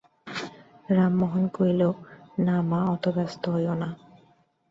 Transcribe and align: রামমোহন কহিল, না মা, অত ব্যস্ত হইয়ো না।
রামমোহন 0.89 1.43
কহিল, 1.55 1.81
না 2.45 2.55
মা, 2.61 2.79
অত 2.93 3.05
ব্যস্ত 3.15 3.43
হইয়ো 3.53 3.73
না। 3.81 3.89